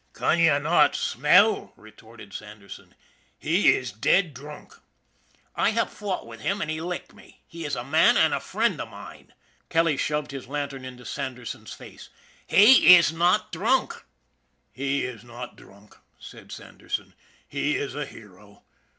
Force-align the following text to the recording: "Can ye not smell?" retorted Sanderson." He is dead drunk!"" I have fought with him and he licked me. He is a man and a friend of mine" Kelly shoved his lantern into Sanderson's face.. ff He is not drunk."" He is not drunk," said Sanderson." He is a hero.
"Can 0.13 0.39
ye 0.39 0.57
not 0.57 0.95
smell?" 0.95 1.73
retorted 1.77 2.33
Sanderson." 2.33 2.95
He 3.37 3.71
is 3.73 3.91
dead 3.91 4.33
drunk!"" 4.33 4.73
I 5.55 5.69
have 5.77 5.91
fought 5.93 6.25
with 6.25 6.39
him 6.41 6.59
and 6.59 6.71
he 6.71 6.81
licked 6.81 7.13
me. 7.13 7.43
He 7.47 7.65
is 7.65 7.75
a 7.75 7.83
man 7.83 8.17
and 8.17 8.33
a 8.33 8.39
friend 8.39 8.81
of 8.81 8.89
mine" 8.89 9.31
Kelly 9.69 9.97
shoved 9.97 10.31
his 10.31 10.47
lantern 10.47 10.85
into 10.85 11.05
Sanderson's 11.05 11.73
face.. 11.73 12.07
ff 12.07 12.11
He 12.47 12.95
is 12.95 13.13
not 13.13 13.51
drunk."" 13.51 14.03
He 14.73 15.05
is 15.05 15.23
not 15.23 15.55
drunk," 15.55 15.95
said 16.17 16.51
Sanderson." 16.51 17.13
He 17.47 17.75
is 17.75 17.93
a 17.93 18.07
hero. 18.07 18.63